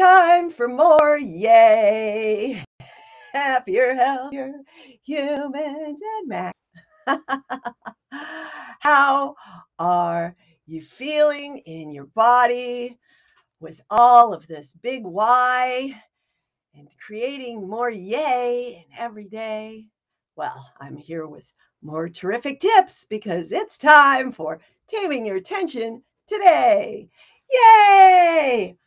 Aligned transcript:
Time 0.00 0.48
for 0.50 0.66
more. 0.66 1.18
Yay. 1.18 2.64
Happier, 3.34 3.94
healthier 3.94 4.54
humans 5.04 5.98
and 6.18 6.28
Max. 6.28 6.58
How 8.80 9.36
are 9.78 10.34
you 10.66 10.82
feeling 10.82 11.58
in 11.58 11.92
your 11.92 12.06
body 12.06 12.98
with 13.60 13.82
all 13.90 14.32
of 14.32 14.46
this 14.46 14.72
big 14.82 15.04
Y 15.04 15.94
and 16.74 16.88
creating 17.06 17.68
more 17.68 17.90
yay 17.90 18.86
in 18.90 18.98
every 18.98 19.26
day? 19.26 19.86
Well, 20.36 20.66
I'm 20.80 20.96
here 20.96 21.26
with 21.26 21.44
more 21.82 22.08
terrific 22.08 22.60
tips 22.60 23.06
because 23.10 23.52
it's 23.52 23.78
time 23.78 24.32
for 24.32 24.60
taming 24.88 25.26
your 25.26 25.40
tension 25.40 26.02
today. 26.26 27.10
Yay! 27.52 28.79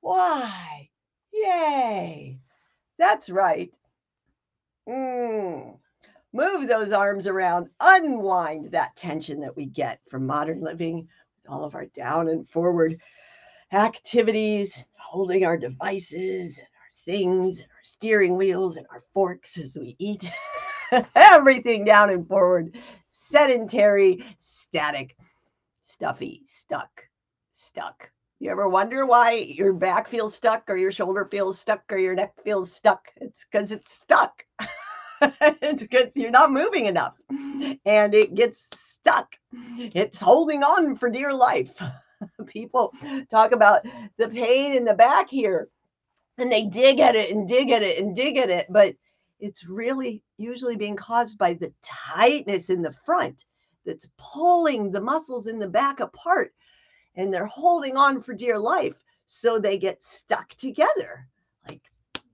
Why? 0.00 0.88
Yay! 1.32 2.38
That's 2.98 3.28
right. 3.30 3.74
Mm. 4.88 5.78
Move 6.32 6.68
those 6.68 6.92
arms 6.92 7.26
around, 7.26 7.68
unwind 7.80 8.70
that 8.72 8.94
tension 8.96 9.40
that 9.40 9.56
we 9.56 9.66
get 9.66 10.00
from 10.10 10.26
modern 10.26 10.60
living 10.60 11.08
with 11.36 11.48
all 11.48 11.64
of 11.64 11.74
our 11.74 11.86
down 11.86 12.28
and 12.28 12.48
forward 12.48 13.00
activities, 13.72 14.84
holding 14.98 15.44
our 15.44 15.56
devices 15.56 16.58
and 16.58 16.66
our 16.66 17.04
things 17.04 17.60
and 17.60 17.68
our 17.68 17.82
steering 17.82 18.36
wheels 18.36 18.76
and 18.76 18.86
our 18.90 19.02
forks 19.14 19.58
as 19.58 19.76
we 19.76 19.96
eat. 19.98 20.30
Everything 21.14 21.84
down 21.84 22.10
and 22.10 22.28
forward, 22.28 22.76
sedentary, 23.10 24.24
static, 24.40 25.16
stuffy, 25.82 26.42
stuck, 26.46 27.04
stuck. 27.52 28.10
You 28.38 28.50
ever 28.50 28.68
wonder 28.68 29.04
why 29.04 29.32
your 29.32 29.72
back 29.72 30.08
feels 30.08 30.34
stuck 30.34 30.64
or 30.68 30.76
your 30.76 30.92
shoulder 30.92 31.28
feels 31.30 31.58
stuck 31.58 31.82
or 31.92 31.98
your 31.98 32.14
neck 32.14 32.32
feels 32.42 32.72
stuck? 32.72 33.08
It's 33.16 33.44
because 33.44 33.70
it's 33.70 33.92
stuck. 33.92 34.44
it's 35.22 35.82
because 35.82 36.08
you're 36.14 36.30
not 36.30 36.50
moving 36.50 36.86
enough 36.86 37.14
and 37.84 38.14
it 38.14 38.34
gets 38.34 38.66
stuck. 38.80 39.36
It's 39.76 40.20
holding 40.20 40.62
on 40.62 40.96
for 40.96 41.10
dear 41.10 41.34
life. 41.34 41.78
People 42.46 42.94
talk 43.30 43.52
about 43.52 43.84
the 44.16 44.28
pain 44.28 44.74
in 44.74 44.84
the 44.84 44.94
back 44.94 45.28
here 45.28 45.68
and 46.38 46.50
they 46.50 46.64
dig 46.64 47.00
at 47.00 47.14
it 47.14 47.30
and 47.30 47.46
dig 47.46 47.70
at 47.70 47.82
it 47.82 47.98
and 47.98 48.16
dig 48.16 48.38
at 48.38 48.48
it, 48.48 48.66
but 48.70 48.94
it's 49.38 49.66
really 49.66 50.22
usually 50.38 50.76
being 50.76 50.96
caused 50.96 51.36
by 51.36 51.54
the 51.54 51.72
tightness 51.82 52.70
in 52.70 52.80
the 52.82 52.92
front 53.04 53.44
that's 53.84 54.08
pulling 54.18 54.90
the 54.90 55.00
muscles 55.00 55.46
in 55.46 55.58
the 55.58 55.68
back 55.68 56.00
apart 56.00 56.52
and 57.14 57.32
they're 57.32 57.46
holding 57.46 57.96
on 57.96 58.22
for 58.22 58.34
dear 58.34 58.58
life. 58.58 58.94
So 59.26 59.58
they 59.58 59.78
get 59.78 60.02
stuck 60.02 60.50
together, 60.50 61.28
like 61.68 61.82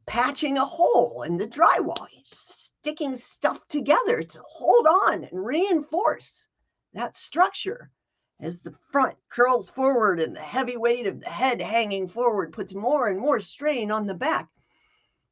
patching 0.07 0.59
a 0.59 0.65
hole 0.65 1.23
in 1.23 1.37
the 1.37 1.47
drywall, 1.47 2.07
sticking 2.25 3.17
stuff 3.17 3.67
together 3.69 4.23
to 4.23 4.43
hold 4.47 4.87
on 4.87 5.25
and 5.25 5.45
reinforce 5.45 6.49
that 6.95 7.17
structure 7.17 7.91
as 8.41 8.61
the 8.61 8.75
front 8.93 9.17
curls 9.29 9.71
forward 9.71 10.21
and 10.21 10.35
the 10.35 10.41
heavy 10.41 10.77
weight 10.77 11.07
of 11.07 11.21
the 11.21 11.29
head 11.29 11.61
hanging 11.61 12.07
forward 12.09 12.53
puts 12.53 12.75
more 12.75 13.09
and 13.09 13.19
more 13.19 13.41
strain 13.41 13.91
on 13.91 14.07
the 14.07 14.15
back. 14.15 14.49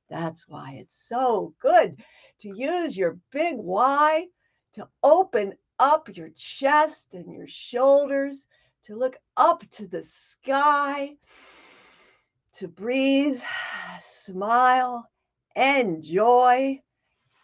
That's 0.09 0.49
why 0.49 0.79
it's 0.81 1.09
so 1.09 1.55
good 1.61 2.03
to 2.41 2.49
use 2.49 2.97
your 2.97 3.19
big 3.31 3.57
Y 3.57 4.27
to 4.75 4.89
open 5.03 5.55
up 5.79 6.15
your 6.17 6.31
chest 6.31 7.15
and 7.15 7.33
your 7.33 7.47
shoulders 7.47 8.47
to 8.84 8.97
look 8.97 9.17
up 9.37 9.69
to 9.71 9.87
the 9.87 10.03
sky, 10.03 11.17
to 12.53 12.69
breathe, 12.69 13.41
smile, 14.06 15.09
enjoy. 15.56 16.81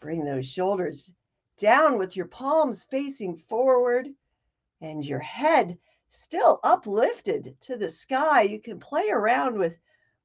Bring 0.03 0.25
those 0.25 0.47
shoulders 0.47 1.11
down 1.59 1.99
with 1.99 2.15
your 2.15 2.27
palms 2.27 2.85
facing 2.91 3.37
forward 3.37 4.09
and 4.83 5.05
your 5.05 5.19
head 5.19 5.79
still 6.09 6.61
uplifted 6.63 7.57
to 7.61 7.77
the 7.77 7.89
sky. 7.89 8.43
You 8.43 8.61
can 8.61 8.79
play 8.79 9.09
around 9.11 9.57
with 9.57 9.79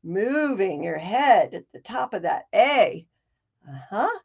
moving 0.03 0.83
your 0.83 0.97
head 0.97 1.53
at 1.53 1.65
the 1.71 1.79
top 1.79 2.13
of 2.13 2.23
that 2.23 2.47
A. 2.53 3.05
Uh 3.67 3.79
huh. 3.89 4.19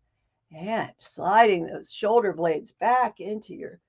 And 0.56 0.90
sliding 0.96 1.66
those 1.66 1.92
shoulder 1.92 2.32
blades 2.32 2.72
back 2.72 3.20
into 3.20 3.54
your 3.54 3.80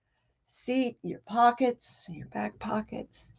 seat, 0.51 0.97
your 1.01 1.21
pockets, 1.25 2.05
your 2.09 2.27
back 2.27 2.59
pockets. 2.59 3.31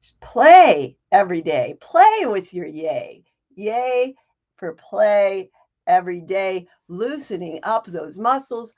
Just 0.00 0.20
play 0.20 0.96
every 1.10 1.40
day. 1.40 1.76
Play 1.80 2.26
with 2.26 2.52
your 2.52 2.66
yay. 2.66 3.24
Yay 3.56 4.14
for 4.56 4.74
play 4.74 5.50
every 5.86 6.20
day, 6.20 6.68
loosening 6.88 7.58
up 7.62 7.86
those 7.86 8.18
muscles. 8.18 8.74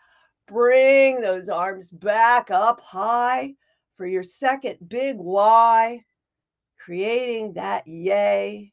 Bring 0.46 1.20
those 1.20 1.48
arms 1.48 1.90
back 1.90 2.50
up 2.50 2.80
high 2.80 3.54
for 3.96 4.06
your 4.06 4.22
second 4.22 4.78
big 4.88 5.16
Y, 5.18 6.02
creating 6.78 7.54
that 7.54 7.86
yay. 7.86 8.72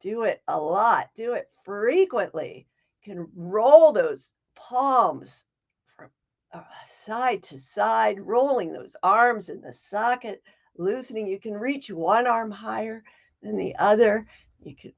Do 0.00 0.22
it 0.22 0.42
a 0.48 0.58
lot, 0.58 1.10
do 1.14 1.34
it 1.34 1.48
frequently. 1.64 2.66
You 3.02 3.14
can 3.14 3.28
roll 3.34 3.92
those 3.92 4.32
palms 4.56 5.44
uh, 6.52 6.62
side 7.04 7.42
to 7.44 7.58
side, 7.58 8.20
rolling 8.20 8.72
those 8.72 8.96
arms 9.02 9.48
in 9.48 9.60
the 9.60 9.74
socket, 9.74 10.42
loosening. 10.76 11.26
You 11.26 11.38
can 11.38 11.54
reach 11.54 11.90
one 11.90 12.26
arm 12.26 12.50
higher 12.50 13.02
than 13.42 13.56
the 13.56 13.74
other. 13.76 14.26
You 14.60 14.74
can 14.74 14.92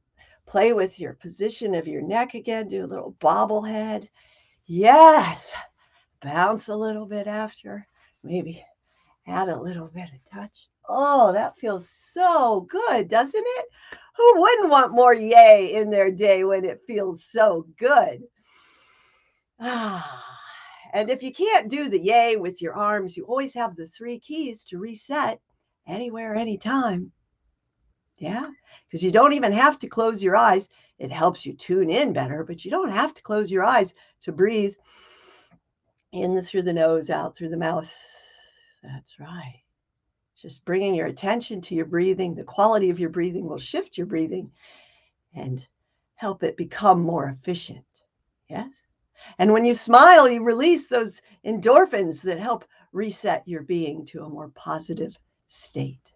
play 0.47 0.73
with 0.73 0.99
your 1.01 1.15
position 1.15 1.75
of 1.75 1.87
your 1.87 2.03
neck 2.03 2.35
again, 2.35 2.69
do 2.69 2.85
a 2.85 2.87
little 2.87 3.17
bobblehead. 3.21 4.09
Yes, 4.67 5.53
bounce 6.23 6.69
a 6.69 6.77
little 6.77 7.07
bit 7.07 7.27
after, 7.27 7.87
maybe 8.23 8.65
add 9.27 9.49
a 9.49 9.61
little 9.61 9.89
bit 9.89 10.09
of 10.09 10.33
touch. 10.33 10.69
Oh, 10.89 11.33
that 11.33 11.59
feels 11.59 11.89
so 11.89 12.67
good, 12.69 13.09
doesn't 13.09 13.45
it? 13.47 13.67
Who 14.17 14.41
wouldn't 14.41 14.71
want 14.71 14.93
more 14.93 15.15
yay 15.15 15.73
in 15.73 15.91
their 15.91 16.11
day 16.11 16.45
when 16.45 16.65
it 16.65 16.83
feels 16.87 17.25
so 17.25 17.67
good? 17.79 18.23
Ah. 19.63 20.40
And 20.93 21.11
if 21.11 21.23
you 21.23 21.33
can't 21.33 21.71
do 21.71 21.89
the 21.89 22.01
yay 22.01 22.37
with 22.37 22.61
your 22.61 22.75
arms, 22.75 23.17
you 23.17 23.25
always 23.25 23.55
have 23.55 23.77
the 23.77 23.87
three 23.87 24.19
keys 24.19 24.65
to 24.65 24.79
reset 24.79 25.41
anywhere, 25.87 26.35
anytime. 26.35 27.13
Yeah, 28.19 28.51
because 28.87 29.03
you 29.03 29.11
don't 29.11 29.33
even 29.33 29.53
have 29.53 29.79
to 29.79 29.89
close 29.89 30.23
your 30.23 30.37
eyes. 30.37 30.69
It 30.99 31.11
helps 31.11 31.47
you 31.47 31.55
tune 31.55 31.89
in 31.89 32.13
better, 32.13 32.45
but 32.45 32.65
you 32.65 32.71
don't 32.71 32.91
have 32.91 33.15
to 33.15 33.23
close 33.23 33.51
your 33.51 33.65
eyes 33.65 33.95
to 34.23 34.33
breathe 34.33 34.75
in 36.13 36.41
through 36.43 36.63
the 36.63 36.73
nose, 36.73 37.09
out 37.09 37.35
through 37.35 37.49
the 37.49 37.57
mouth. 37.57 37.91
That's 38.83 39.19
right. 39.19 39.63
Just 40.41 40.65
bringing 40.65 40.95
your 40.95 41.07
attention 41.07 41.61
to 41.63 41.75
your 41.75 41.87
breathing. 41.87 42.35
The 42.35 42.45
quality 42.45 42.91
of 42.91 42.99
your 42.99 43.11
breathing 43.11 43.47
will 43.47 43.59
shift 43.59 43.97
your 43.97 44.07
breathing 44.07 44.51
and 45.35 45.67
help 46.15 46.43
it 46.43 46.57
become 46.57 47.01
more 47.01 47.29
efficient. 47.29 47.85
Yes. 48.49 48.69
And 49.39 49.53
when 49.53 49.65
you 49.65 49.75
smile, 49.75 50.29
you 50.29 50.43
release 50.43 50.89
those 50.89 51.23
endorphins 51.45 52.21
that 52.23 52.39
help 52.39 52.65
reset 52.93 53.47
your 53.47 53.63
being 53.63 54.05
to 54.07 54.25
a 54.25 54.29
more 54.29 54.49
positive 54.49 55.17
state. 55.49 56.13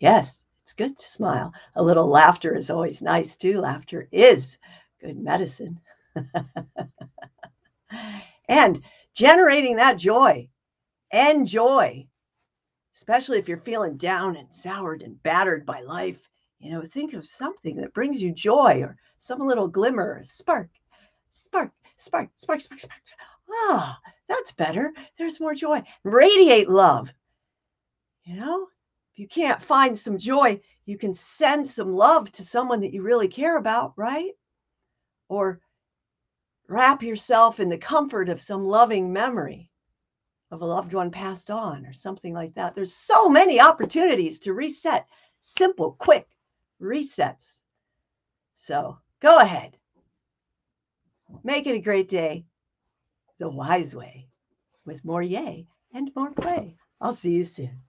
Yes, 0.00 0.42
it's 0.62 0.72
good 0.72 0.98
to 0.98 1.08
smile. 1.08 1.52
A 1.76 1.82
little 1.82 2.06
laughter 2.06 2.56
is 2.56 2.70
always 2.70 3.02
nice 3.02 3.36
too. 3.36 3.58
Laughter 3.58 4.08
is 4.12 4.58
good 5.00 5.18
medicine. 5.18 5.80
and 8.48 8.82
generating 9.14 9.76
that 9.76 9.98
joy 9.98 10.48
and 11.12 11.46
joy, 11.46 12.06
especially 12.96 13.38
if 13.38 13.48
you're 13.48 13.58
feeling 13.58 13.96
down 13.96 14.36
and 14.36 14.52
soured 14.52 15.02
and 15.02 15.22
battered 15.22 15.66
by 15.66 15.80
life. 15.80 16.28
You 16.58 16.70
know, 16.70 16.82
think 16.82 17.14
of 17.14 17.26
something 17.26 17.76
that 17.76 17.94
brings 17.94 18.20
you 18.22 18.32
joy 18.32 18.82
or 18.82 18.96
some 19.18 19.40
little 19.40 19.68
glimmer, 19.68 20.22
spark, 20.22 20.68
spark 21.32 21.72
spark, 22.00 22.30
spark, 22.36 22.60
spark, 22.60 22.80
spark. 22.80 23.00
Ah, 23.50 24.00
that's 24.28 24.52
better. 24.52 24.92
There's 25.18 25.40
more 25.40 25.54
joy. 25.54 25.82
Radiate 26.02 26.68
love. 26.68 27.12
You 28.24 28.36
know, 28.36 28.68
if 29.12 29.18
you 29.18 29.28
can't 29.28 29.62
find 29.62 29.96
some 29.98 30.18
joy, 30.18 30.60
you 30.86 30.96
can 30.98 31.14
send 31.14 31.66
some 31.66 31.92
love 31.92 32.30
to 32.32 32.44
someone 32.44 32.80
that 32.80 32.92
you 32.92 33.02
really 33.02 33.28
care 33.28 33.56
about, 33.56 33.92
right? 33.96 34.32
Or 35.28 35.60
wrap 36.68 37.02
yourself 37.02 37.60
in 37.60 37.68
the 37.68 37.78
comfort 37.78 38.28
of 38.28 38.40
some 38.40 38.64
loving 38.64 39.12
memory 39.12 39.70
of 40.50 40.62
a 40.62 40.66
loved 40.66 40.94
one 40.94 41.10
passed 41.10 41.50
on 41.50 41.86
or 41.86 41.92
something 41.92 42.34
like 42.34 42.54
that. 42.54 42.74
There's 42.74 42.94
so 42.94 43.28
many 43.28 43.60
opportunities 43.60 44.40
to 44.40 44.52
reset, 44.52 45.06
simple, 45.40 45.92
quick 45.98 46.28
resets. 46.80 47.60
So 48.54 48.98
go 49.20 49.38
ahead, 49.38 49.76
make 51.42 51.66
it 51.66 51.74
a 51.74 51.80
great 51.80 52.08
day 52.08 52.44
the 53.38 53.48
wise 53.48 53.94
way 53.94 54.28
with 54.84 55.04
more 55.04 55.22
yay 55.22 55.66
and 55.94 56.10
more 56.14 56.30
play. 56.32 56.76
I'll 57.00 57.16
see 57.16 57.32
you 57.32 57.44
soon. 57.44 57.82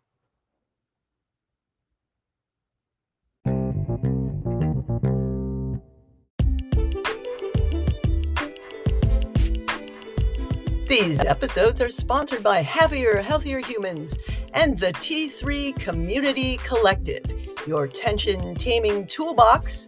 These 10.88 11.22
episodes 11.22 11.80
are 11.80 11.90
sponsored 11.90 12.44
by 12.44 12.62
Happier, 12.62 13.22
Healthier 13.22 13.60
Humans 13.60 14.20
and 14.54 14.78
the 14.78 14.92
T3 14.94 15.80
Community 15.80 16.58
Collective, 16.66 17.24
your 17.66 17.88
tension 17.88 18.56
taming 18.56 19.08
toolbox 19.08 19.88